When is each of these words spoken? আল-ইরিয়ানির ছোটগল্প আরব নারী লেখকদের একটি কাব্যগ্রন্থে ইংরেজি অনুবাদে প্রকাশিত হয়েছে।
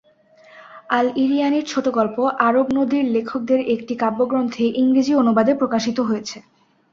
আল-ইরিয়ানির 0.89 1.65
ছোটগল্প 1.65 2.17
আরব 2.47 2.67
নারী 2.75 2.99
লেখকদের 3.15 3.59
একটি 3.75 3.93
কাব্যগ্রন্থে 3.95 4.63
ইংরেজি 4.81 5.13
অনুবাদে 5.15 5.53
প্রকাশিত 5.55 5.97
হয়েছে। 6.09 6.37